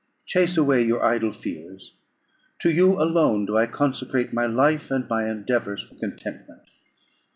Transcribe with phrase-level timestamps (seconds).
[0.25, 1.93] Chase away your idle fears;
[2.57, 6.63] to you alone do I consecrate my life, and my endeavours for contentment.